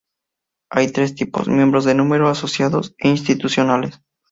Hay 0.71 0.87
tres 0.91 1.13
tipos: 1.13 1.47
Miembros 1.47 1.85
de 1.85 1.93
número, 1.93 2.27
asociados 2.27 2.95
e 2.97 3.07
institucionales. 3.09 4.01